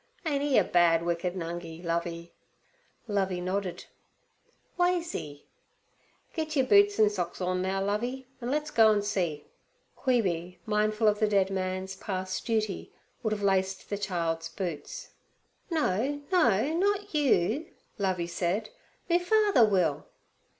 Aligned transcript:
Ain't 0.25 0.41
'e 0.41 0.57
a 0.57 0.63
bad, 0.63 1.05
wicked 1.05 1.35
Nungi, 1.35 1.83
Lovey?' 1.85 2.33
Lovey 3.07 3.39
nodded. 3.39 3.85
'Ways 4.75 5.13
'e?' 5.13 5.45
'Git 6.33 6.55
yer 6.55 6.63
boots 6.63 6.99
an' 6.99 7.11
socks 7.11 7.39
orn 7.39 7.61
now, 7.61 7.83
Lovey, 7.83 8.25
an' 8.41 8.49
le's 8.49 8.71
go 8.71 8.91
an' 8.91 9.03
see. 9.03 9.45
Queeby, 9.95 10.57
mindful 10.65 11.07
of 11.07 11.19
the 11.19 11.27
dead 11.27 11.51
man's 11.51 11.95
past 11.95 12.43
duty, 12.47 12.91
would 13.21 13.31
have 13.31 13.43
laced 13.43 13.91
the 13.91 13.97
child's 13.99 14.49
boots. 14.49 15.09
'No, 15.69 16.23
no, 16.31 16.73
not 16.73 17.13
you,' 17.13 17.67
Lovey 17.99 18.25
said; 18.25 18.71
'me 19.07 19.19
father 19.19 19.63
will. 19.65 20.07